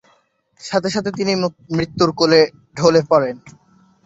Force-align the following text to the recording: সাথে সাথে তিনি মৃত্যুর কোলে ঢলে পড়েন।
সাথে 0.61 0.89
সাথে 0.89 1.09
তিনি 1.17 1.33
মৃত্যুর 1.77 2.09
কোলে 2.19 2.41
ঢলে 2.77 3.01
পড়েন। 3.09 3.35